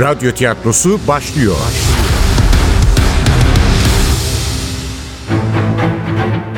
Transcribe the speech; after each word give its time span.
Radyo 0.00 0.32
tiyatrosu 0.32 1.00
başlıyor. 1.08 1.56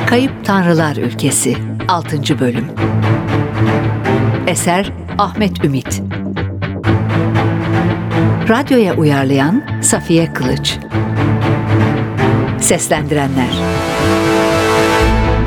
Kayıp 0.07 0.45
Tanrılar 0.45 0.95
Ülkesi 0.95 1.57
6. 1.87 2.39
Bölüm. 2.39 2.67
Eser 4.47 4.93
Ahmet 5.17 5.63
Ümit. 5.63 6.01
Radyoya 8.49 8.95
uyarlayan 8.95 9.81
Safiye 9.81 10.33
Kılıç. 10.33 10.77
Seslendirenler. 12.59 13.51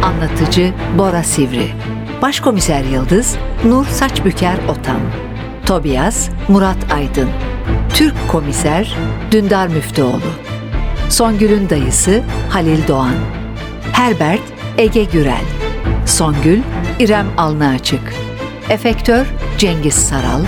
Anlatıcı 0.03 0.75
Bora 0.99 1.23
Sivri. 1.23 1.73
Başkomiser 2.23 2.85
Yıldız 2.85 3.37
Nur 3.65 3.87
Saçbüker 3.87 4.57
Otan 4.69 5.01
Tobias 5.67 6.29
Murat 6.49 6.93
Aydın 6.93 7.54
Türk 7.95 8.15
Komiser 8.29 8.97
Dündar 9.31 9.69
Müftüoğlu. 9.69 10.21
Songül'ün 11.09 11.71
dayısı 11.71 12.23
Halil 12.51 12.89
Doğan. 12.89 13.15
Herbert 13.93 14.41
Ege 14.79 15.05
Gürel. 15.05 15.45
Songül 16.07 16.61
İrem 16.99 17.27
Alnıaçık 17.37 18.15
Efektör 18.71 19.27
Cengiz 19.59 19.95
Saral. 19.95 20.41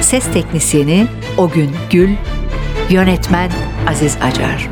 Ses 0.00 0.32
Teknisini 0.32 1.06
Ogün 1.36 1.70
Gül. 1.90 2.10
Yönetmen 2.90 3.50
Aziz 3.88 4.16
Acar. 4.22 4.68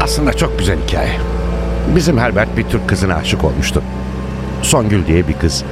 Aslında 0.00 0.32
çok 0.32 0.58
güzel 0.58 0.78
hikaye. 0.86 1.18
Bizim 1.96 2.18
Herbert 2.18 2.56
bir 2.56 2.64
Türk 2.64 2.88
kızına 2.88 3.14
aşık 3.14 3.44
olmuştu. 3.44 3.82
Songül 4.62 5.06
diye 5.06 5.28
bir 5.28 5.34
kız. 5.34 5.64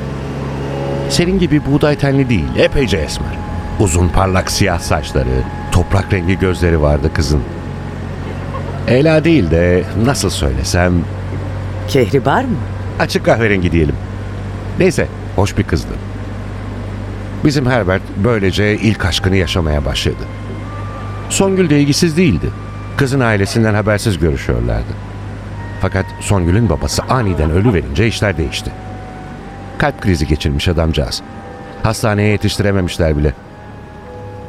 Senin 1.10 1.38
gibi 1.38 1.66
buğday 1.66 1.98
tenli 1.98 2.28
değil, 2.28 2.44
epeyce 2.58 2.96
esmer. 2.96 3.38
Uzun 3.80 4.08
parlak 4.08 4.50
siyah 4.50 4.78
saçları, 4.78 5.42
toprak 5.72 6.12
rengi 6.12 6.38
gözleri 6.38 6.82
vardı 6.82 7.10
kızın. 7.14 7.42
Ela 8.88 9.24
değil 9.24 9.50
de 9.50 9.84
nasıl 10.04 10.30
söylesem 10.30 10.92
Kehribar 11.88 12.44
mı? 12.44 12.56
açık 13.00 13.24
kahverengi 13.24 13.72
diyelim. 13.72 13.94
Neyse, 14.78 15.06
hoş 15.36 15.58
bir 15.58 15.62
kızdı. 15.62 15.92
Bizim 17.44 17.66
Herbert 17.66 18.02
böylece 18.24 18.76
ilk 18.76 19.04
aşkını 19.04 19.36
yaşamaya 19.36 19.84
başladı. 19.84 20.24
Songül 21.30 21.70
de 21.70 21.80
ilgisiz 21.80 22.16
değildi. 22.16 22.46
Kızın 22.96 23.20
ailesinden 23.20 23.74
habersiz 23.74 24.18
görüşüyorlardı. 24.18 24.92
Fakat 25.80 26.06
Songül'ün 26.20 26.68
babası 26.68 27.02
aniden 27.02 27.50
ölü 27.50 27.74
verince 27.74 28.06
işler 28.06 28.36
değişti. 28.36 28.72
Kalp 29.80 30.00
krizi 30.00 30.26
geçirmiş 30.26 30.68
adamcağız. 30.68 31.22
Hastaneye 31.82 32.28
yetiştirememişler 32.28 33.16
bile. 33.16 33.32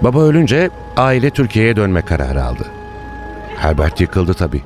Baba 0.01 0.21
ölünce 0.21 0.69
aile 0.97 1.29
Türkiye'ye 1.29 1.75
dönme 1.75 2.01
kararı 2.01 2.43
aldı. 2.43 2.65
Herbert 3.57 4.01
yıkıldı 4.01 4.33
tabii. 4.33 4.61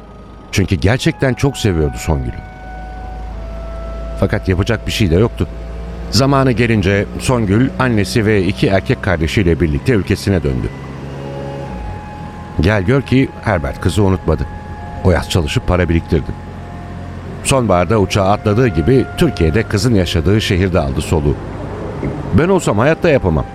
Çünkü 0.51 0.75
gerçekten 0.75 1.33
çok 1.33 1.57
seviyordu 1.57 1.97
Songül'ü. 1.97 2.39
Fakat 4.19 4.49
yapacak 4.49 4.87
bir 4.87 4.91
şey 4.91 5.11
de 5.11 5.15
yoktu. 5.15 5.47
Zamanı 6.11 6.51
gelince 6.51 7.05
Songül 7.19 7.69
annesi 7.79 8.25
ve 8.25 8.43
iki 8.43 8.67
erkek 8.67 9.03
kardeşiyle 9.03 9.59
birlikte 9.59 9.93
ülkesine 9.93 10.43
döndü. 10.43 10.69
Gel 12.61 12.83
gör 12.83 13.01
ki 13.01 13.29
Herbert 13.41 13.81
kızı 13.81 14.03
unutmadı. 14.03 14.45
O 15.03 15.11
yaz 15.11 15.29
çalışıp 15.29 15.67
para 15.67 15.89
biriktirdi. 15.89 16.31
Sonbaharda 17.45 17.97
uçağa 17.97 18.25
atladığı 18.25 18.67
gibi 18.67 19.05
Türkiye'de 19.17 19.63
kızın 19.63 19.95
yaşadığı 19.95 20.41
şehirde 20.41 20.79
aldı 20.79 21.01
soluğu. 21.01 21.35
Ben 22.33 22.49
olsam 22.49 22.77
hayatta 22.77 23.09
yapamam. 23.09 23.45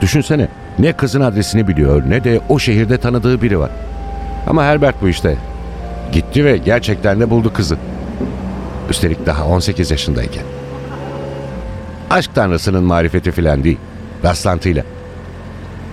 Düşünsene 0.00 0.48
ne 0.78 0.92
kızın 0.92 1.20
adresini 1.20 1.68
biliyor 1.68 2.02
ne 2.08 2.24
de 2.24 2.40
o 2.48 2.58
şehirde 2.58 2.98
tanıdığı 2.98 3.42
biri 3.42 3.58
var. 3.58 3.70
Ama 4.46 4.64
Herbert 4.64 5.02
bu 5.02 5.08
işte. 5.08 5.36
Gitti 6.12 6.44
ve 6.44 6.56
gerçekten 6.56 7.20
de 7.20 7.30
buldu 7.30 7.52
kızı. 7.52 7.76
Üstelik 8.90 9.26
daha 9.26 9.46
18 9.46 9.90
yaşındayken. 9.90 10.44
Aşk 12.10 12.34
tanrısının 12.34 12.84
marifeti 12.84 13.30
filan 13.30 13.64
değil. 13.64 13.78
Rastlantıyla. 14.24 14.84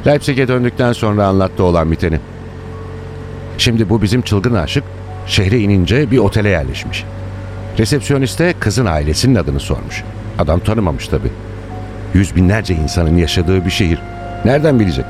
Leipzig'e 0.07 0.47
döndükten 0.47 0.93
sonra 0.93 1.27
anlattı 1.27 1.63
olan 1.63 1.91
biteni. 1.91 2.19
Şimdi 3.57 3.89
bu 3.89 4.01
bizim 4.01 4.21
çılgın 4.21 4.53
aşık 4.53 4.83
şehre 5.27 5.59
inince 5.59 6.11
bir 6.11 6.17
otele 6.17 6.49
yerleşmiş. 6.49 7.05
Resepsiyoniste 7.79 8.53
kızın 8.59 8.85
ailesinin 8.85 9.35
adını 9.35 9.59
sormuş. 9.59 10.03
Adam 10.39 10.59
tanımamış 10.59 11.07
tabii. 11.07 11.31
Yüz 12.13 12.35
binlerce 12.35 12.73
insanın 12.73 13.17
yaşadığı 13.17 13.65
bir 13.65 13.69
şehir. 13.69 13.99
Nereden 14.45 14.79
bilecek? 14.79 15.05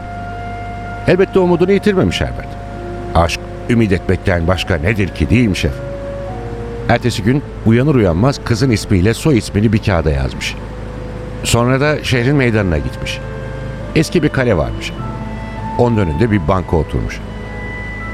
Elbette 1.08 1.40
umudunu 1.40 1.72
yitirmemiş 1.72 2.22
Herbert. 2.22 2.48
Aşk, 3.16 3.40
ümit 3.70 3.92
etmekten 3.92 4.48
başka 4.48 4.76
nedir 4.76 5.08
ki 5.08 5.30
değil 5.30 5.48
mi 5.48 5.58
şef? 5.58 5.74
Ertesi 6.90 7.24
gün 7.24 7.44
uyanır 7.66 7.96
uyanmaz 7.96 8.40
kızın 8.44 8.70
ismiyle 8.70 9.14
soy 9.14 9.38
ismini 9.38 9.74
bir 9.74 9.84
kağıda 9.84 10.12
yazmış. 10.12 10.56
Sonra 11.44 11.82
da 11.82 12.04
şehrin 12.04 12.36
meydanına 12.36 12.78
gitmiş. 12.78 13.20
Eski 13.96 14.24
bir 14.24 14.30
kale 14.30 14.58
varmış. 14.58 14.92
Onun 15.78 15.98
önünde 15.98 16.32
bir 16.32 16.48
banka 16.48 16.78
oturmuş. 16.78 17.20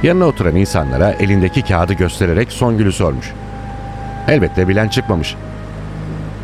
Yanına 0.04 0.26
oturan 0.26 0.56
insanlara 0.56 1.12
elindeki 1.12 1.62
kağıdı 1.62 1.94
göstererek 1.94 2.52
Songül'ü 2.52 2.92
sormuş. 2.92 3.32
Elbette 4.28 4.68
bilen 4.68 4.88
çıkmamış. 4.88 5.36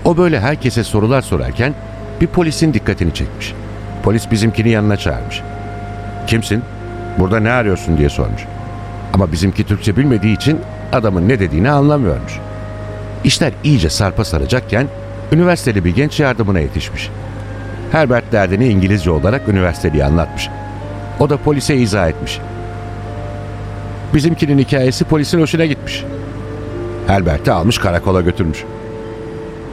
O 0.06 0.18
böyle 0.18 0.40
herkese 0.40 0.84
sorular 0.84 1.22
sorarken 1.22 1.74
bir 2.22 2.28
polisin 2.28 2.74
dikkatini 2.74 3.14
çekmiş. 3.14 3.54
Polis 4.04 4.32
bizimkini 4.32 4.70
yanına 4.70 4.98
çağırmış. 4.98 5.42
Kimsin? 6.28 6.64
Burada 7.20 7.40
ne 7.40 7.52
arıyorsun 7.52 7.98
diye 7.98 8.10
sormuş. 8.10 8.46
Ama 9.14 9.32
bizimki 9.32 9.64
Türkçe 9.64 9.98
bilmediği 9.98 10.36
için 10.36 10.60
adamın 10.94 11.30
ne 11.30 11.40
dediğini 11.40 11.70
anlamıyormuş. 11.70 12.40
İşler 13.24 13.54
iyice 13.64 13.90
sarpa 13.90 14.26
saracakken 14.26 14.88
üniversiteli 15.32 15.86
bir 15.86 15.96
genç 15.96 16.20
yardımına 16.20 16.60
yetişmiş. 16.60 17.10
Herbert 17.92 18.32
derdini 18.32 18.68
İngilizce 18.68 19.12
olarak 19.12 19.48
üniversiteliye 19.48 20.06
anlatmış. 20.06 20.50
O 21.20 21.30
da 21.30 21.38
polise 21.38 21.76
izah 21.76 22.10
etmiş. 22.10 22.40
Bizimkinin 24.14 24.60
hikayesi 24.60 25.06
polisin 25.06 25.42
hoşuna 25.42 25.66
gitmiş. 25.66 26.04
Herbert'i 27.09 27.52
almış 27.52 27.78
karakola 27.78 28.22
götürmüş. 28.22 28.64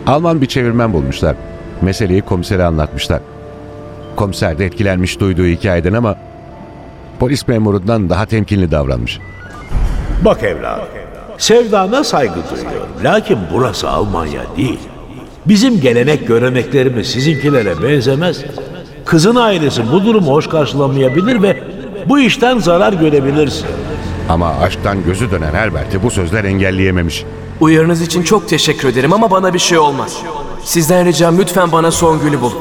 Alman 0.06 0.41
bir 0.41 0.47
çevirmen 0.47 0.92
bulmuşlar. 0.92 1.36
Meseleyi 1.82 2.22
komisere 2.22 2.64
anlatmışlar. 2.64 3.20
Komiser 4.16 4.58
de 4.58 4.66
etkilenmiş 4.66 5.20
duyduğu 5.20 5.46
hikayeden 5.46 5.92
ama 5.92 6.16
polis 7.19 7.48
memurundan 7.48 8.10
daha 8.10 8.26
temkinli 8.26 8.70
davranmış. 8.70 9.19
Bak 10.25 10.42
evladım, 10.42 10.84
sevdana 11.38 12.04
saygı 12.04 12.34
duyuyorum. 12.34 12.88
Lakin 13.04 13.38
burası 13.52 13.88
Almanya 13.88 14.42
değil. 14.56 14.80
Bizim 15.46 15.80
gelenek 15.80 16.28
göreneklerimiz 16.28 17.06
sizinkilere 17.06 17.82
benzemez. 17.82 18.44
Kızın 19.04 19.36
ailesi 19.36 19.92
bu 19.92 20.04
durumu 20.04 20.32
hoş 20.32 20.48
karşılamayabilir 20.48 21.42
ve 21.42 21.62
bu 22.08 22.19
işten 22.19 22.58
zarar 22.58 22.92
görebilirsin. 22.92 23.66
Ama 24.28 24.48
aşktan 24.62 25.04
gözü 25.04 25.31
dönen 25.31 25.54
Herbert'i 25.54 26.03
bu 26.03 26.10
sözler 26.10 26.44
engelleyememiş. 26.44 27.25
Uyarınız 27.60 28.03
için 28.03 28.22
çok 28.22 28.48
teşekkür 28.48 28.88
ederim 28.88 29.12
ama 29.12 29.31
bana 29.31 29.54
bir 29.54 29.59
şey 29.59 29.78
olmaz. 29.78 30.16
Sizden 30.64 31.06
ricam 31.06 31.38
lütfen 31.38 31.72
bana 31.72 31.91
Songül'ü 31.91 32.41
bulun. 32.41 32.59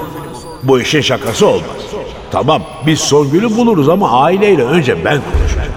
Bu 0.63 0.79
işin 0.79 1.01
şakası 1.01 1.47
olmaz. 1.47 1.69
Tamam, 2.31 2.61
biz 2.85 2.99
Songül'ü 2.99 3.57
buluruz 3.57 3.89
ama 3.89 4.11
aileyle 4.21 4.63
önce 4.63 5.05
ben 5.05 5.21
konuşacağım. 5.33 5.69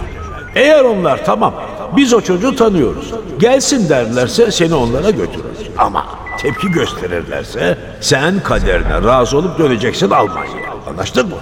Eğer 0.55 0.85
onlar 0.85 1.25
tamam, 1.25 1.55
biz 1.96 2.14
o 2.14 2.20
çocuğu 2.20 2.56
tanıyoruz. 2.56 3.14
Gelsin 3.38 3.88
derlerse 3.88 4.50
seni 4.50 4.75
onlara 4.75 5.11
götürürüz. 5.11 5.58
Ama 5.79 6.06
tepki 6.38 6.70
gösterirlerse 6.70 7.79
sen 8.00 8.40
kaderine 8.40 9.02
razı 9.02 9.38
olup 9.38 9.58
döneceksin 9.58 10.11
Almanya'ya. 10.11 10.69
Anlaştık 10.90 11.25
mı? 11.25 11.37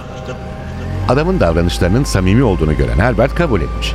Adamın 1.09 1.39
davranışlarının 1.39 2.03
samimi 2.03 2.43
olduğunu 2.43 2.77
gören 2.77 2.99
Herbert 2.99 3.35
kabul 3.35 3.61
etmiş. 3.61 3.93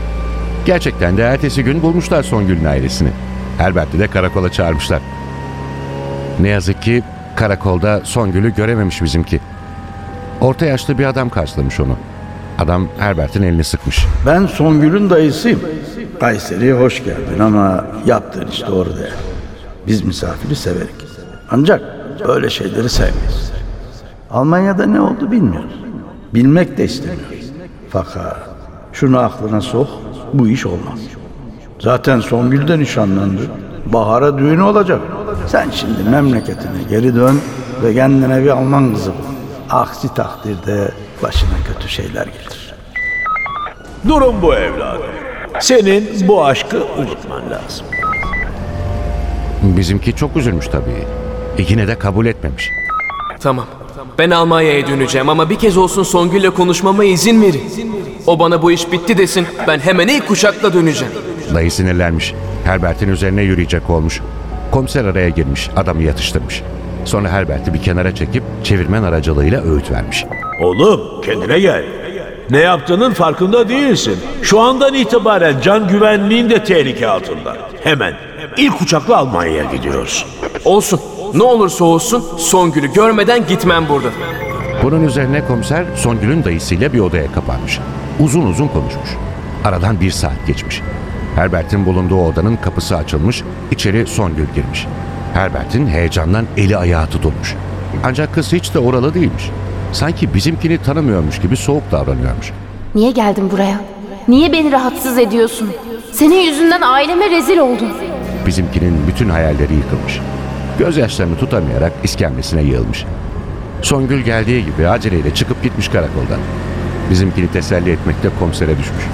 Gerçekten 0.67 1.17
de 1.17 1.23
ertesi 1.23 1.64
gün 1.64 1.82
bulmuşlar 1.82 2.23
Songül'ün 2.23 2.64
ailesini. 2.64 3.11
Herbert'i 3.59 3.99
de 3.99 4.06
karakola 4.06 4.53
çağırmışlar. 4.53 5.03
Ne 6.41 6.49
yazık 6.49 6.82
ki 6.82 7.03
karakolda 7.37 8.00
Songül'ü 8.05 8.55
görememiş 8.55 9.03
bizimki. 9.03 9.41
Orta 10.41 10.67
yaşlı 10.67 10.99
bir 10.99 11.05
adam 11.05 11.29
karşılamış 11.29 11.81
onu. 11.81 11.97
Adam 12.59 12.88
Herbert'in 12.99 13.43
elini 13.43 13.64
sıkmış. 13.64 14.06
Ben 14.26 14.47
Songül'ün 14.47 15.11
dayısıyım. 15.11 15.61
Kayseri'ye 16.20 16.73
hoş 16.73 17.05
geldin 17.05 17.38
ama 17.38 17.85
yaptığın 18.06 18.47
iş 18.47 18.67
doğru 18.67 18.97
değil. 18.97 19.12
Biz 19.87 20.03
misafiri 20.05 20.56
severik. 20.56 20.94
Ancak 21.50 21.82
öyle 22.29 22.50
şeyleri 22.50 22.88
sevmeyiz. 22.88 23.53
Almanya'da 24.31 24.87
ne 24.87 25.00
oldu 25.00 25.31
bilmiyoruz. 25.31 25.85
Bilmek 26.35 26.79
de 26.79 26.85
istemiyoruz. 26.85 27.53
Fakat 27.91 28.51
şunu 28.92 29.18
aklına 29.18 29.60
sok, 29.60 29.88
bu 30.32 30.48
iş 30.48 30.66
olmaz. 30.66 30.98
Zaten 31.80 32.20
Songül 32.20 32.68
de 32.68 32.78
nişanlandı. 32.78 33.42
Bahara 33.86 34.38
düğünü 34.38 34.62
olacak. 34.62 35.00
Sen 35.46 35.70
şimdi 35.70 36.10
memleketine 36.10 36.82
geri 36.90 37.14
dön, 37.14 37.40
ve 37.82 37.94
kendine 37.94 38.44
bir 38.44 38.50
Alman 38.50 38.94
kızı 38.94 39.10
bul. 39.10 39.32
Aksi 39.70 40.14
takdirde 40.14 40.90
başına 41.22 41.50
kötü 41.66 41.88
şeyler 41.88 42.26
gelir. 42.26 42.74
Durum 44.08 44.42
bu 44.42 44.54
evladım. 44.54 45.02
Senin 45.60 46.28
bu 46.28 46.44
aşkı 46.44 46.76
unutman 46.76 47.42
lazım. 47.50 47.86
Bizimki 49.62 50.16
çok 50.16 50.36
üzülmüş 50.36 50.68
tabii. 50.68 51.06
Yine 51.68 51.88
de 51.88 51.98
kabul 51.98 52.26
etmemiş. 52.26 52.70
Tamam. 53.40 53.66
Ben 54.18 54.30
Almanya'ya 54.30 54.86
döneceğim 54.86 55.28
ama 55.28 55.50
bir 55.50 55.56
kez 55.56 55.76
olsun 55.76 56.02
Songül'le 56.02 56.50
konuşmama 56.50 57.04
izin 57.04 57.42
verin. 57.42 57.62
O 58.26 58.38
bana 58.38 58.62
bu 58.62 58.72
iş 58.72 58.92
bitti 58.92 59.19
desin. 59.19 59.46
Ben 59.66 59.78
hemen 59.78 60.08
ilk 60.08 60.28
kuşakla 60.28 60.74
döneceğim. 60.74 61.14
Dayı 61.54 61.70
sinirlenmiş. 61.70 62.34
Herbert'in 62.64 63.08
üzerine 63.08 63.42
yürüyecek 63.42 63.90
olmuş. 63.90 64.20
Komiser 64.70 65.04
araya 65.04 65.28
girmiş, 65.28 65.70
adamı 65.76 66.02
yatıştırmış. 66.02 66.62
Sonra 67.04 67.28
Herbert'i 67.28 67.74
bir 67.74 67.82
kenara 67.82 68.14
çekip 68.14 68.42
çevirmen 68.64 69.02
aracılığıyla 69.02 69.62
öğüt 69.62 69.90
vermiş. 69.90 70.24
Oğlum 70.60 71.20
kendine 71.24 71.58
gel. 71.60 71.84
Ne 72.50 72.58
yaptığının 72.58 73.12
farkında 73.12 73.69
değilsin. 73.69 74.16
Şu 74.42 74.60
andan 74.60 74.94
itibaren 74.94 75.60
can 75.62 75.88
güvenliğin 75.88 76.50
de 76.50 76.64
tehlike 76.64 77.08
altında. 77.08 77.56
Hemen 77.84 78.14
ilk 78.56 78.82
uçakla 78.82 79.16
Almanya'ya 79.16 79.64
gidiyoruz. 79.64 80.26
Olsun. 80.64 81.00
Ne 81.34 81.42
olursa 81.42 81.84
olsun 81.84 82.25
Songül'ü 82.38 82.92
görmeden 82.92 83.46
gitmem 83.46 83.88
buradan. 83.88 84.12
Bunun 84.82 85.05
üzerine 85.05 85.44
komiser 85.46 85.84
Songül'ün 85.96 86.44
dayısıyla 86.44 86.93
bir 86.93 86.99
odaya 87.00 87.32
kapanmış. 87.32 87.81
Uzun 88.20 88.46
uzun 88.46 88.69
konuşmuş. 88.69 89.08
Aradan 89.64 90.00
bir 90.00 90.11
saat 90.11 90.46
geçmiş. 90.46 90.82
Herbert'in 91.37 91.87
bulunduğu 91.87 92.26
odanın 92.26 92.56
kapısı 92.56 92.96
açılmış, 92.96 93.43
içeri 93.70 94.06
Songül 94.06 94.46
girmiş. 94.55 94.87
Herbert'in 95.34 95.87
heyecandan 95.87 96.46
eli 96.56 96.76
ayağı 96.76 97.06
tutulmuş. 97.06 97.55
Ancak 98.05 98.34
kız 98.34 98.52
hiç 98.52 98.75
de 98.75 98.79
oralı 98.79 99.14
değilmiş. 99.14 99.50
Sanki 99.93 100.34
bizimkini 100.34 100.79
tanımıyormuş 100.79 101.40
gibi 101.40 101.56
soğuk 101.56 101.93
davranıyormuş. 101.93 102.52
Niye 102.94 103.11
geldin 103.11 103.50
buraya? 103.50 103.81
Niye 104.28 104.52
beni 104.52 104.73
rahatsız 104.73 105.19
ediyorsun? 105.19 105.70
Senin 106.12 106.40
yüzünden 106.40 106.81
aileme 106.82 107.31
rezil 107.31 107.58
oldum. 107.58 107.88
Bizimkinin 108.46 109.06
bütün 109.08 109.28
hayalleri 109.28 109.75
yıkılmış. 109.75 110.20
Gözyaşlarını 110.78 111.37
tutamayarak 111.38 111.93
iskemlesine 112.05 112.62
yığılmış. 112.62 113.05
Songül 113.82 114.20
geldiği 114.20 114.64
gibi 114.64 114.88
aceleyle 114.88 115.34
çıkıp 115.34 115.62
gitmiş 115.62 115.88
karakoldan. 115.88 116.40
Bizimkini 117.11 117.52
teselli 117.52 117.90
etmekte 117.90 118.29
komisere 118.38 118.79
düşmüş. 118.79 119.05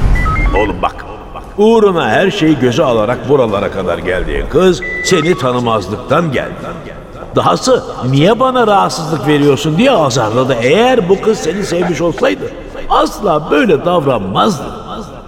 Oğlum 0.57 0.77
bak. 0.83 1.05
Uğruna 1.57 2.09
her 2.09 2.31
şeyi 2.31 2.59
göze 2.59 2.83
alarak 2.83 3.29
buralara 3.29 3.71
kadar 3.71 3.99
geldiğin 3.99 4.47
kız 4.47 4.81
seni 5.05 5.39
tanımazlıktan 5.39 6.33
geldi. 6.33 6.53
Dahası 7.37 7.85
niye 8.11 8.41
bana 8.41 8.67
rahatsızlık 8.67 9.27
veriyorsun 9.27 9.79
diye 9.79 9.91
azarladı. 9.91 10.57
Eğer 10.63 11.09
bu 11.09 11.21
kız 11.21 11.39
seni 11.39 11.65
sevmiş 11.65 12.01
olsaydı 12.01 12.53
asla 12.91 13.51
böyle 13.51 13.85
davranmazdı. 13.85 14.65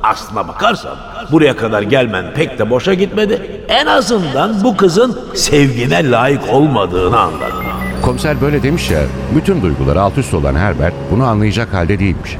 Aslına 0.02 0.48
bakarsan 0.48 0.96
buraya 1.32 1.56
kadar 1.56 1.82
gelmen 1.82 2.34
pek 2.34 2.58
de 2.58 2.70
boşa 2.70 2.94
gitmedi. 2.94 3.64
En 3.68 3.86
azından 3.86 4.64
bu 4.64 4.76
kızın 4.76 5.18
sevgine 5.34 6.10
layık 6.10 6.42
olmadığını 6.52 7.18
anladın. 7.20 7.69
Komiser 8.10 8.40
böyle 8.40 8.62
demiş 8.62 8.90
ya, 8.90 9.00
bütün 9.34 9.62
duyguları 9.62 10.00
alt 10.00 10.18
üst 10.18 10.34
olan 10.34 10.54
Herbert 10.54 10.94
bunu 11.10 11.26
anlayacak 11.26 11.74
halde 11.74 11.98
değilmiş. 11.98 12.36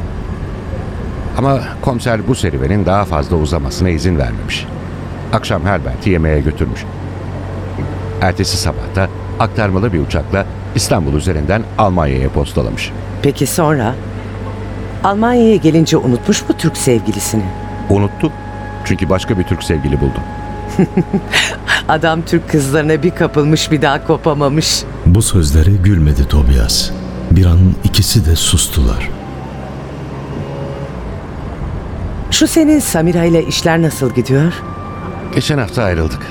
Ama 1.39 1.61
komiser 1.83 2.29
bu 2.29 2.35
serüvenin 2.35 2.87
daha 2.87 3.05
fazla 3.05 3.37
uzamasına 3.37 3.89
izin 3.89 4.19
vermemiş. 4.19 4.67
Akşam 5.33 5.65
Herbert'i 5.65 6.11
yemeğe 6.11 6.41
götürmüş. 6.41 6.85
Ertesi 8.21 8.57
sabah 8.57 8.95
da 8.97 9.09
aktarmalı 9.39 9.93
bir 9.93 10.01
uçakla 10.01 10.47
İstanbul 10.75 11.15
üzerinden 11.15 11.63
Almanya'ya 11.79 12.29
postalamış. 12.29 12.93
Peki 13.23 13.47
sonra? 13.47 13.95
Almanya'ya 15.05 15.57
gelince 15.57 15.97
unutmuş 15.97 16.49
mu 16.49 16.55
Türk 16.59 16.77
sevgilisini? 16.77 17.45
Unuttu. 17.91 18.33
Çünkü 18.85 19.09
başka 19.09 19.39
bir 19.39 19.45
Türk 19.45 19.63
sevgili 19.63 20.01
buldu. 20.01 20.21
Adam 21.89 22.23
Türk 22.23 22.51
kızlarına 22.51 23.03
bir 23.03 23.11
kapılmış 23.11 23.71
bir 23.71 23.83
daha 23.83 24.07
kopamamış. 24.07 24.83
Bu 25.15 25.23
sözlere 25.23 25.71
gülmedi 25.71 26.29
Tobias. 26.29 26.91
Bir 27.31 27.47
an 27.47 27.59
ikisi 27.85 28.27
de 28.27 28.37
sustular. 28.37 29.11
Şu 32.31 32.47
senin 32.47 32.79
Samira 32.79 33.25
ile 33.25 33.47
işler 33.47 33.83
nasıl 33.83 34.15
gidiyor? 34.15 34.53
Geçen 35.35 35.59
hafta 35.59 35.83
ayrıldık. 35.83 36.27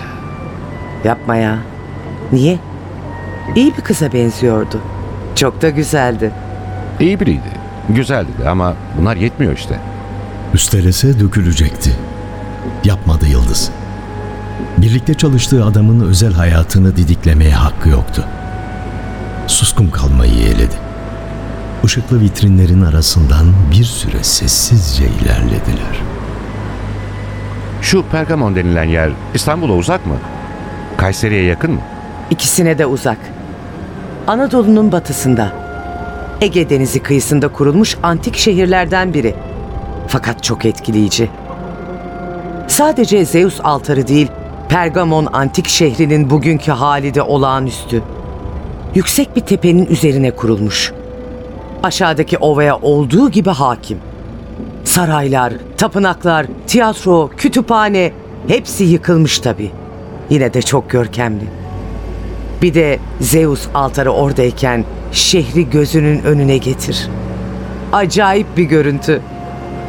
Yapma 1.04 1.36
ya. 1.36 1.58
Niye? 2.32 2.60
İyi 3.56 3.78
bir 3.78 3.82
kıza 3.82 4.14
benziyordu. 4.14 4.80
Çok 5.36 5.62
da 5.62 5.70
güzeldi. 5.70 6.32
İyi 7.00 7.20
biriydi. 7.20 7.52
Güzeldi 7.90 8.30
de 8.44 8.50
ama 8.50 8.76
bunlar 8.98 9.16
yetmiyor 9.16 9.54
işte. 9.58 9.80
Üstelese 10.54 11.20
dökülecekti. 11.20 11.96
Yapmadı 12.84 13.26
Yıldız. 13.26 13.72
Birlikte 14.78 15.14
çalıştığı 15.14 15.66
adamın 15.66 16.08
özel 16.10 16.34
hayatını 16.34 16.96
didiklemeye 16.98 17.54
hakkı 17.54 17.90
yoktu. 17.90 18.26
Suskun 19.50 19.88
kalmayı 19.88 20.34
yeğledi. 20.34 20.76
Işıklı 21.84 22.22
vitrinlerin 22.22 22.82
arasından 22.82 23.46
bir 23.72 23.84
süre 23.84 24.24
sessizce 24.24 25.04
ilerlediler. 25.06 26.02
Şu 27.82 28.04
Pergamon 28.12 28.56
denilen 28.56 28.84
yer 28.84 29.10
İstanbul'a 29.34 29.74
uzak 29.74 30.06
mı? 30.06 30.16
Kayseri'ye 30.98 31.44
yakın 31.44 31.72
mı? 31.72 31.80
İkisine 32.30 32.78
de 32.78 32.86
uzak. 32.86 33.18
Anadolu'nun 34.28 34.92
batısında. 34.92 35.52
Ege 36.42 36.70
Denizi 36.70 37.00
kıyısında 37.00 37.48
kurulmuş 37.48 37.98
antik 38.04 38.38
şehirlerden 38.38 39.14
biri. 39.14 39.36
Fakat 40.08 40.44
çok 40.44 40.66
etkileyici. 40.66 41.30
Sadece 42.68 43.26
Zeus 43.26 43.60
altarı 43.64 44.08
değil, 44.08 44.28
Pergamon 44.70 45.28
antik 45.34 45.68
şehrinin 45.68 46.30
bugünkü 46.30 46.72
hali 46.72 47.14
de 47.14 47.22
olağanüstü. 47.22 48.04
Yüksek 48.96 49.36
bir 49.36 49.42
tepenin 49.42 49.86
üzerine 49.86 50.32
kurulmuş. 50.32 50.94
Aşağıdaki 51.84 52.38
ovaya 52.38 52.78
olduğu 52.78 53.32
gibi 53.32 53.50
hakim. 53.50 53.98
Saraylar, 54.84 55.54
tapınaklar, 55.78 56.46
tiyatro, 56.68 57.30
kütüphane 57.38 58.12
hepsi 58.48 58.84
yıkılmış 58.84 59.40
tabii. 59.40 59.72
Yine 60.30 60.54
de 60.54 60.62
çok 60.62 60.90
görkemli. 60.90 61.44
Bir 62.62 62.74
de 62.74 63.00
Zeus 63.20 63.68
altarı 63.74 64.12
oradayken 64.12 64.86
şehri 65.12 65.70
gözünün 65.70 66.24
önüne 66.24 66.58
getir. 66.58 67.08
Acayip 67.94 68.58
bir 68.58 68.64
görüntü. 68.64 69.22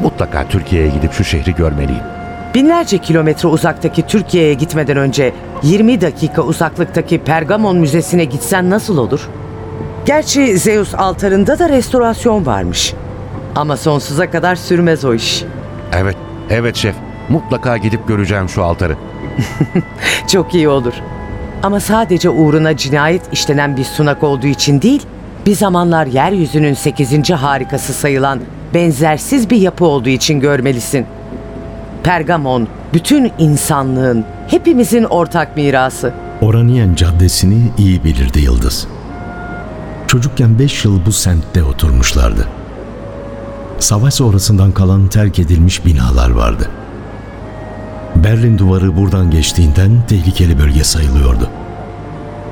Mutlaka 0.03 0.49
Türkiye'ye 0.49 0.89
gidip 0.89 1.13
şu 1.13 1.25
şehri 1.25 1.55
görmeliyim. 1.55 2.20
Binlerce 2.55 2.99
kilometre 2.99 3.49
uzaktaki 3.49 4.07
Türkiye'ye 4.07 4.55
gitmeden 4.55 4.97
önce 4.97 5.33
20 5.63 6.01
dakika 6.01 6.43
uzaklıktaki 6.43 7.19
Pergamon 7.19 7.77
Müzesi'ne 7.77 8.25
gitsen 8.25 8.71
nasıl 8.71 8.99
olur? 8.99 9.29
Gerçi 10.07 10.59
Zeus 10.59 10.95
altarında 10.95 11.59
da 11.59 11.69
restorasyon 11.69 12.47
varmış. 12.47 12.95
Ama 13.57 13.77
sonsuza 13.77 14.31
kadar 14.31 14.57
sürmez 14.57 15.05
o 15.05 15.15
iş. 15.15 15.45
Evet, 15.93 16.17
evet 16.51 16.77
şef. 16.77 16.95
Mutlaka 17.29 17.77
gidip 17.77 18.09
göreceğim 18.09 18.49
şu 18.49 18.65
altarı. 18.65 18.97
Çok 20.29 20.55
iyi 20.55 20.69
olur. 20.69 20.93
Ama 21.63 21.81
sadece 21.81 22.31
uğruna 22.31 22.77
cinayet 22.77 23.33
işlenen 23.33 23.77
bir 23.77 23.85
sunak 23.85 24.23
olduğu 24.23 24.47
için 24.47 24.83
değil, 24.83 25.03
bir 25.47 25.55
zamanlar 25.55 26.07
yeryüzünün 26.07 26.75
8. 26.75 27.31
harikası 27.31 27.93
sayılan 27.93 28.41
benzersiz 28.75 29.51
bir 29.51 29.57
yapı 29.57 29.85
olduğu 29.85 30.09
için 30.09 30.41
görmelisin. 30.41 31.07
Pergamon, 32.03 32.69
bütün 32.95 33.33
insanlığın, 33.39 34.25
hepimizin 34.49 35.05
ortak 35.05 35.57
mirası. 35.57 36.13
Oraniyen 36.41 36.95
Caddesi'ni 36.95 37.71
iyi 37.79 38.05
bilirdi 38.05 38.41
Yıldız. 38.41 38.87
Çocukken 40.07 40.59
beş 40.59 40.85
yıl 40.85 41.07
bu 41.07 41.13
semtte 41.13 41.63
oturmuşlardı. 41.63 42.49
Savaş 43.79 44.15
sonrasından 44.15 44.73
kalan 44.73 45.09
terk 45.09 45.39
edilmiş 45.39 45.87
binalar 45.87 46.31
vardı. 46.31 46.69
Berlin 48.17 48.59
duvarı 48.59 48.97
buradan 48.97 49.31
geçtiğinden 49.31 49.91
tehlikeli 50.09 50.59
bölge 50.59 50.85
sayılıyordu. 50.85 51.51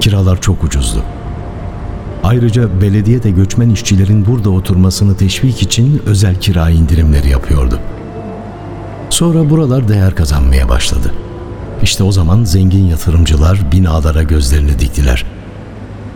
Kiralar 0.00 0.40
çok 0.40 0.64
ucuzdu. 0.64 1.02
Ayrıca 2.24 2.80
belediye 2.80 3.22
de 3.22 3.30
göçmen 3.30 3.70
işçilerin 3.70 4.26
burada 4.26 4.50
oturmasını 4.50 5.16
teşvik 5.16 5.62
için 5.62 6.02
özel 6.06 6.40
kira 6.40 6.70
indirimleri 6.70 7.28
yapıyordu. 7.28 7.80
Sonra 9.18 9.50
buralar 9.50 9.88
değer 9.88 10.14
kazanmaya 10.14 10.68
başladı. 10.68 11.12
İşte 11.82 12.04
o 12.04 12.12
zaman 12.12 12.44
zengin 12.44 12.86
yatırımcılar 12.86 13.72
binalara 13.72 14.22
gözlerini 14.22 14.78
diktiler. 14.78 15.24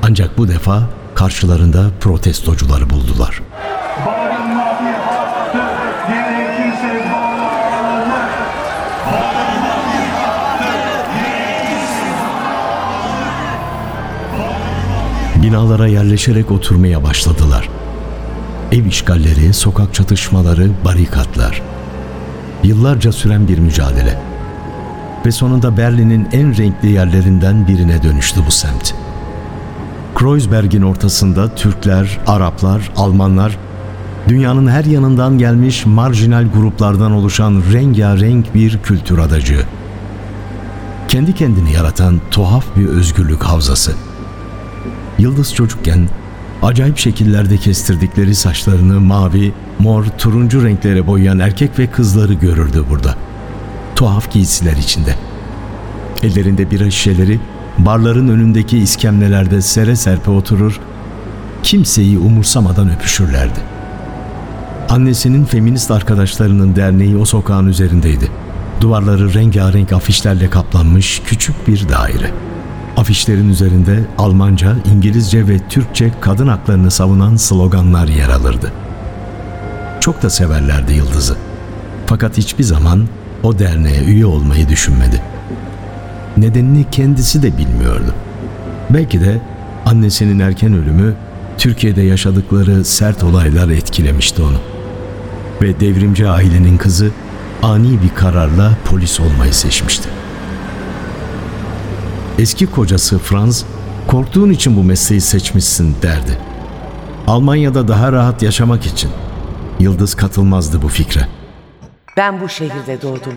Ancak 0.02 0.38
bu 0.38 0.48
defa 0.48 0.82
karşılarında 1.14 1.90
protestocuları 2.00 2.90
buldular. 2.90 3.42
binalara 15.42 15.86
yerleşerek 15.86 16.50
oturmaya 16.50 17.04
başladılar. 17.04 17.68
Ev 18.72 18.84
işgalleri, 18.84 19.52
sokak 19.52 19.94
çatışmaları, 19.94 20.70
barikatlar. 20.84 21.71
Yıllarca 22.62 23.12
süren 23.12 23.48
bir 23.48 23.58
mücadele. 23.58 24.18
Ve 25.26 25.32
sonunda 25.32 25.76
Berlin'in 25.76 26.28
en 26.32 26.58
renkli 26.58 26.90
yerlerinden 26.90 27.68
birine 27.68 28.02
dönüştü 28.02 28.40
bu 28.46 28.50
semt. 28.50 28.94
Kreuzberg'in 30.14 30.82
ortasında 30.82 31.54
Türkler, 31.54 32.18
Araplar, 32.26 32.90
Almanlar, 32.96 33.58
dünyanın 34.28 34.66
her 34.66 34.84
yanından 34.84 35.38
gelmiş 35.38 35.86
marjinal 35.86 36.46
gruplardan 36.54 37.12
oluşan 37.12 37.62
rengarenk 37.72 38.54
bir 38.54 38.78
kültür 38.78 39.18
adacığı. 39.18 39.64
Kendi 41.08 41.34
kendini 41.34 41.72
yaratan 41.72 42.20
tuhaf 42.30 42.64
bir 42.76 42.86
özgürlük 42.86 43.42
havzası. 43.42 43.92
Yıldız 45.18 45.54
çocukken 45.54 46.08
acayip 46.62 46.98
şekillerde 46.98 47.56
kestirdikleri 47.56 48.34
saçlarını 48.34 49.00
mavi, 49.00 49.52
mor, 49.78 50.04
turuncu 50.18 50.64
renklere 50.64 51.06
boyayan 51.06 51.38
erkek 51.38 51.78
ve 51.78 51.86
kızları 51.86 52.34
görürdü 52.34 52.84
burada. 52.90 53.14
Tuhaf 53.96 54.32
giysiler 54.32 54.76
içinde. 54.76 55.14
Ellerinde 56.22 56.70
bira 56.70 56.90
şişeleri 56.90 57.40
barların 57.78 58.28
önündeki 58.28 58.78
iskemlelerde 58.78 59.62
sere 59.62 59.96
serpe 59.96 60.30
oturur, 60.30 60.80
kimseyi 61.62 62.18
umursamadan 62.18 62.90
öpüşürlerdi. 62.90 63.58
Annesinin 64.88 65.44
feminist 65.44 65.90
arkadaşlarının 65.90 66.76
derneği 66.76 67.16
o 67.16 67.24
sokağın 67.24 67.66
üzerindeydi. 67.66 68.30
Duvarları 68.80 69.34
rengarenk 69.34 69.92
afişlerle 69.92 70.50
kaplanmış 70.50 71.22
küçük 71.26 71.68
bir 71.68 71.88
daire. 71.88 72.30
Afişlerin 72.96 73.48
üzerinde 73.48 74.00
Almanca, 74.18 74.76
İngilizce 74.94 75.48
ve 75.48 75.58
Türkçe 75.68 76.10
kadın 76.20 76.48
haklarını 76.48 76.90
savunan 76.90 77.36
sloganlar 77.36 78.08
yer 78.08 78.28
alırdı. 78.28 78.72
Çok 80.00 80.22
da 80.22 80.30
severlerdi 80.30 80.92
Yıldız'ı. 80.92 81.36
Fakat 82.06 82.38
hiçbir 82.38 82.64
zaman 82.64 83.08
o 83.42 83.58
derneğe 83.58 84.04
üye 84.04 84.26
olmayı 84.26 84.68
düşünmedi. 84.68 85.22
Nedenini 86.36 86.84
kendisi 86.90 87.42
de 87.42 87.58
bilmiyordu. 87.58 88.14
Belki 88.90 89.20
de 89.20 89.40
annesinin 89.86 90.38
erken 90.38 90.74
ölümü 90.74 91.14
Türkiye'de 91.58 92.02
yaşadıkları 92.02 92.84
sert 92.84 93.24
olaylar 93.24 93.68
etkilemişti 93.68 94.42
onu. 94.42 94.58
Ve 95.62 95.80
devrimci 95.80 96.28
ailenin 96.28 96.76
kızı 96.76 97.10
ani 97.62 98.02
bir 98.02 98.14
kararla 98.14 98.72
polis 98.84 99.20
olmayı 99.20 99.54
seçmişti. 99.54 100.08
Eski 102.38 102.66
kocası 102.66 103.18
Franz, 103.18 103.64
korktuğun 104.06 104.50
için 104.50 104.76
bu 104.76 104.82
mesleği 104.82 105.20
seçmişsin 105.20 105.96
derdi. 106.02 106.38
Almanya'da 107.26 107.88
daha 107.88 108.12
rahat 108.12 108.42
yaşamak 108.42 108.86
için. 108.86 109.10
Yıldız 109.80 110.14
katılmazdı 110.14 110.82
bu 110.82 110.88
fikre. 110.88 111.28
Ben 112.16 112.40
bu 112.40 112.48
şehirde 112.48 113.02
doğdum. 113.02 113.34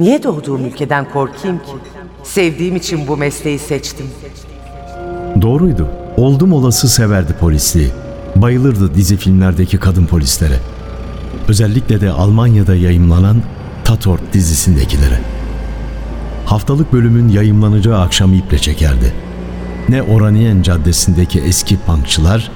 Niye 0.00 0.22
doğduğum 0.22 0.64
ülkeden 0.66 1.10
korkayım 1.10 1.58
ki? 1.58 1.72
Sevdiğim 2.22 2.76
için 2.76 3.08
bu 3.08 3.16
mesleği 3.16 3.58
seçtim. 3.58 4.06
Doğruydu. 5.42 5.88
Oldum 6.16 6.52
olası 6.52 6.88
severdi 6.88 7.32
polisliği. 7.40 7.90
Bayılırdı 8.36 8.94
dizi 8.94 9.16
filmlerdeki 9.16 9.78
kadın 9.78 10.06
polislere. 10.06 10.58
Özellikle 11.48 12.00
de 12.00 12.10
Almanya'da 12.10 12.74
yayımlanan 12.74 13.42
Tatort 13.84 14.32
dizisindekilere. 14.32 15.33
Haftalık 16.46 16.92
bölümün 16.92 17.28
yayımlanacağı 17.28 18.00
akşam 18.00 18.34
iple 18.34 18.58
çekerdi. 18.58 19.14
Ne 19.88 20.02
Oranien 20.02 20.62
Caddesi'ndeki 20.62 21.40
eski 21.40 21.76
punkçılar 21.76 22.50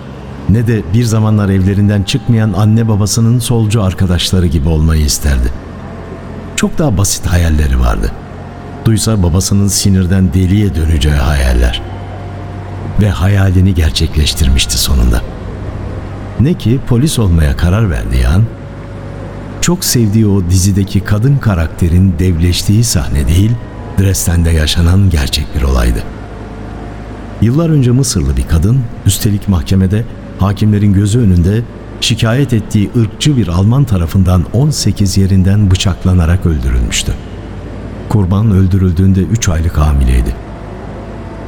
ne 0.49 0.67
de 0.67 0.83
bir 0.95 1.05
zamanlar 1.05 1.49
evlerinden 1.49 2.03
çıkmayan 2.03 2.53
anne 2.53 2.89
babasının 2.89 3.39
solcu 3.39 3.83
arkadaşları 3.83 4.47
gibi 4.47 4.69
olmayı 4.69 5.03
isterdi. 5.03 5.53
Çok 6.57 6.79
daha 6.79 6.97
basit 6.99 7.27
hayalleri 7.27 7.81
vardı. 7.81 8.13
Duysa 8.85 9.23
babasının 9.23 9.69
sinirden 9.69 10.35
deliye 10.35 10.75
döneceği 10.75 11.15
hayaller. 11.15 11.83
Ve 13.01 13.11
hayalini 13.11 13.75
gerçekleştirmişti 13.75 14.79
sonunda. 14.79 15.23
Ne 16.41 16.55
ki 16.55 16.81
polis 16.87 17.19
olmaya 17.19 17.57
karar 17.57 17.91
verdiği 17.91 18.29
an 18.29 18.45
çok 19.61 19.85
sevdiği 19.85 20.27
o 20.27 20.51
dizideki 20.51 21.01
kadın 21.01 21.37
karakterin 21.37 22.15
devleştiği 22.19 22.85
sahne 22.85 23.29
değil, 23.29 23.51
Dresden'de 23.99 24.51
yaşanan 24.51 25.11
gerçek 25.11 25.47
bir 25.57 25.63
olaydı. 25.63 26.03
Yıllar 27.41 27.71
önce 27.71 27.91
Mısırlı 27.91 28.37
bir 28.37 28.49
kadın, 28.49 28.81
üstelik 29.07 29.49
mahkemede 29.49 30.05
hakimlerin 30.39 30.93
gözü 30.93 31.19
önünde 31.19 31.63
şikayet 32.01 32.53
ettiği 32.53 32.91
ırkçı 32.97 33.37
bir 33.37 33.49
Alman 33.49 33.85
tarafından 33.85 34.45
18 34.53 35.19
yerinden 35.19 35.71
bıçaklanarak 35.71 36.47
öldürülmüştü. 36.47 37.13
Kurban 38.09 38.51
öldürüldüğünde 38.51 39.21
3 39.21 39.49
aylık 39.49 39.79
hamileydi. 39.79 40.35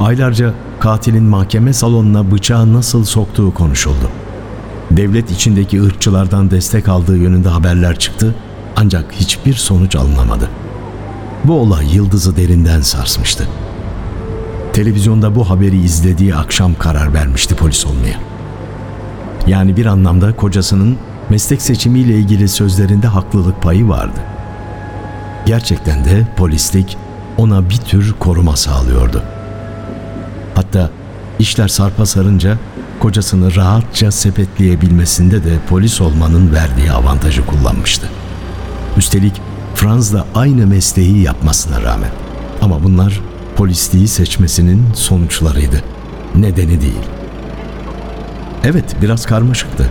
Aylarca 0.00 0.54
katilin 0.80 1.24
mahkeme 1.24 1.72
salonuna 1.72 2.30
bıçağı 2.30 2.72
nasıl 2.72 3.04
soktuğu 3.04 3.54
konuşuldu. 3.54 4.10
Devlet 4.90 5.30
içindeki 5.30 5.82
ırkçılardan 5.82 6.50
destek 6.50 6.88
aldığı 6.88 7.16
yönünde 7.16 7.48
haberler 7.48 7.98
çıktı 7.98 8.34
ancak 8.76 9.12
hiçbir 9.12 9.54
sonuç 9.54 9.96
alınamadı. 9.96 10.50
Bu 11.44 11.60
olay 11.60 11.94
Yıldız'ı 11.94 12.36
derinden 12.36 12.80
sarsmıştı. 12.80 13.48
Televizyonda 14.72 15.34
bu 15.34 15.50
haberi 15.50 15.80
izlediği 15.80 16.34
akşam 16.34 16.74
karar 16.74 17.14
vermişti 17.14 17.54
polis 17.54 17.86
olmaya. 17.86 18.20
Yani 19.46 19.76
bir 19.76 19.86
anlamda 19.86 20.36
kocasının 20.36 20.96
meslek 21.30 21.62
seçimiyle 21.62 22.14
ilgili 22.14 22.48
sözlerinde 22.48 23.06
haklılık 23.06 23.62
payı 23.62 23.88
vardı. 23.88 24.20
Gerçekten 25.46 26.04
de 26.04 26.26
polislik 26.36 26.96
ona 27.38 27.70
bir 27.70 27.76
tür 27.76 28.14
koruma 28.18 28.56
sağlıyordu. 28.56 29.22
Hatta 30.54 30.90
işler 31.38 31.68
sarpa 31.68 32.06
sarınca 32.06 32.58
kocasını 32.98 33.56
rahatça 33.56 34.10
sepetleyebilmesinde 34.10 35.44
de 35.44 35.58
polis 35.68 36.00
olmanın 36.00 36.52
verdiği 36.52 36.92
avantajı 36.92 37.46
kullanmıştı. 37.46 38.06
Üstelik 38.96 39.40
Franz 39.80 40.12
da 40.12 40.26
aynı 40.34 40.66
mesleği 40.66 41.22
yapmasına 41.22 41.82
rağmen. 41.82 42.10
Ama 42.62 42.82
bunlar 42.82 43.20
polisliği 43.56 44.08
seçmesinin 44.08 44.86
sonuçlarıydı. 44.94 45.82
Nedeni 46.34 46.80
değil. 46.80 47.04
Evet 48.64 48.96
biraz 49.02 49.26
karmaşıktı. 49.26 49.90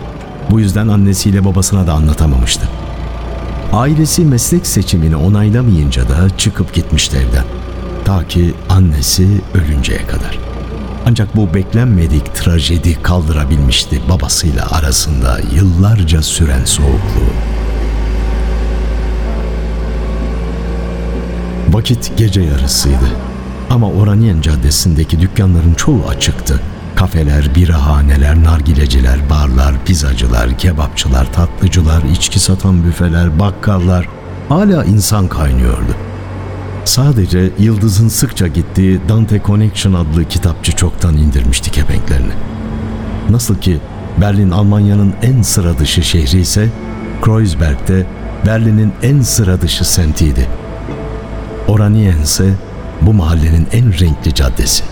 Bu 0.50 0.60
yüzden 0.60 0.88
annesiyle 0.88 1.44
babasına 1.44 1.86
da 1.86 1.92
anlatamamıştı. 1.92 2.68
Ailesi 3.72 4.24
meslek 4.24 4.66
seçimini 4.66 5.16
onaylamayınca 5.16 6.08
da 6.08 6.36
çıkıp 6.38 6.74
gitmişti 6.74 7.16
evden. 7.16 7.44
Ta 8.04 8.28
ki 8.28 8.54
annesi 8.68 9.28
ölünceye 9.54 10.06
kadar. 10.06 10.38
Ancak 11.06 11.36
bu 11.36 11.54
beklenmedik 11.54 12.34
trajedi 12.34 13.02
kaldırabilmişti 13.02 14.00
babasıyla 14.08 14.70
arasında 14.70 15.40
yıllarca 15.54 16.22
süren 16.22 16.64
soğukluğu. 16.64 17.34
Vakit 21.80 22.12
gece 22.16 22.40
yarısıydı. 22.40 23.10
Ama 23.70 23.90
Oranien 23.90 24.40
Caddesi'ndeki 24.40 25.20
dükkanların 25.20 25.74
çoğu 25.74 26.02
açıktı. 26.08 26.60
Kafeler, 26.94 27.54
birahaneler, 27.54 28.44
nargileciler, 28.44 29.30
barlar, 29.30 29.84
pizzacılar, 29.84 30.58
kebapçılar, 30.58 31.32
tatlıcılar, 31.32 32.02
içki 32.02 32.40
satan 32.40 32.84
büfeler, 32.84 33.38
bakkallar 33.38 34.08
hala 34.48 34.84
insan 34.84 35.28
kaynıyordu. 35.28 35.94
Sadece 36.84 37.50
Yıldız'ın 37.58 38.08
sıkça 38.08 38.46
gittiği 38.46 39.00
Dante 39.08 39.42
Connection 39.46 39.92
adlı 39.92 40.24
kitapçı 40.24 40.72
çoktan 40.76 41.16
indirmişti 41.16 41.70
kepenklerini. 41.70 42.32
Nasıl 43.30 43.54
ki 43.54 43.80
Berlin 44.20 44.50
Almanya'nın 44.50 45.14
en 45.22 45.42
sıra 45.42 45.78
dışı 45.78 46.02
şehri 46.02 46.40
ise 46.40 46.68
Kreuzberg'de 47.22 48.06
Berlin'in 48.46 48.92
en 49.02 49.20
sıra 49.20 49.60
dışı 49.60 49.92
semtiydi. 49.92 50.48
Oranien 51.68 52.22
ise 52.22 52.54
bu 53.02 53.12
mahallenin 53.12 53.66
en 53.72 53.92
renkli 54.00 54.34
caddesi. 54.34 54.84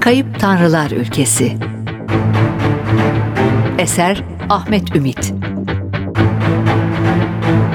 Kayıp 0.00 0.40
Tanrılar 0.40 0.90
Ülkesi. 0.90 1.56
Eser 3.78 4.22
Ahmet 4.50 4.96
Ümit. 4.96 5.34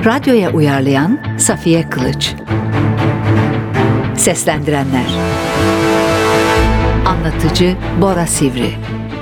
Radyoya 0.05 0.51
uyarlayan 0.51 1.19
Safiye 1.38 1.89
Kılıç. 1.89 2.33
Seslendirenler. 4.15 5.07
Anlatıcı 7.05 7.75
Bora 8.01 8.27
Sivri. 8.27 8.71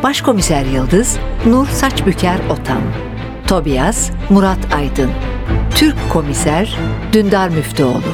Başkomiser 0.04 0.66
Yıldız 0.66 1.18
Nur 1.46 1.68
Saçbüker 1.68 2.40
Otan 2.50 2.82
Tobias 3.50 4.10
Murat 4.30 4.74
Aydın 4.74 5.12
Türk 5.76 5.96
Komiser 6.10 6.78
Dündar 7.14 7.50
Müftüoğlu 7.50 8.14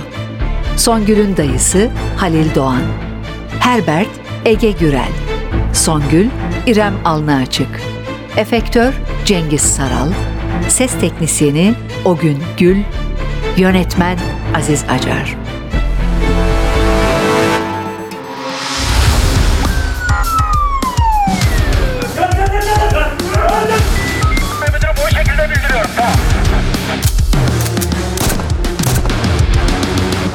Songül'ün 0.77 1.37
dayısı 1.37 1.89
Halil 2.17 2.55
Doğan. 2.55 2.81
Herbert 3.59 4.09
Ege 4.45 4.71
Gürel. 4.71 5.11
Songül 5.73 6.29
İrem 6.67 6.93
Alnıaçık. 7.05 7.81
Efektör 8.37 8.93
Cengiz 9.25 9.61
Saral. 9.61 10.09
Ses 10.67 10.99
teknisyeni 10.99 11.73
Ogün 12.05 12.37
Gül. 12.57 12.77
Yönetmen 13.57 14.17
Aziz 14.55 14.83
Acar. 14.89 15.44